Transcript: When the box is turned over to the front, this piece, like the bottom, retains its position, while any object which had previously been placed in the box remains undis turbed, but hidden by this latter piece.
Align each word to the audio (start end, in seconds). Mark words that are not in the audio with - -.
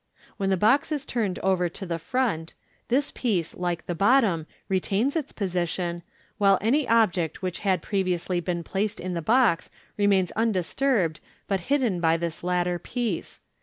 When 0.37 0.49
the 0.49 0.57
box 0.57 0.91
is 0.91 1.05
turned 1.05 1.37
over 1.43 1.69
to 1.69 1.85
the 1.85 1.99
front, 1.99 2.55
this 2.87 3.11
piece, 3.11 3.53
like 3.53 3.85
the 3.85 3.93
bottom, 3.93 4.47
retains 4.67 5.15
its 5.15 5.31
position, 5.31 6.01
while 6.39 6.57
any 6.59 6.87
object 6.87 7.43
which 7.43 7.59
had 7.59 7.83
previously 7.83 8.39
been 8.39 8.63
placed 8.63 8.99
in 8.99 9.13
the 9.13 9.21
box 9.21 9.69
remains 9.97 10.31
undis 10.35 10.75
turbed, 10.75 11.19
but 11.47 11.59
hidden 11.69 11.99
by 12.01 12.17
this 12.17 12.43
latter 12.43 12.79
piece. 12.79 13.41